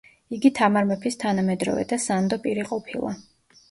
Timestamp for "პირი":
2.45-2.69